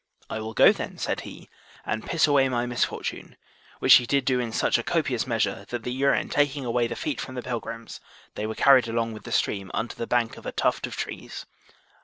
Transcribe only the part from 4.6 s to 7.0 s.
a copious measure, that the urine taking away the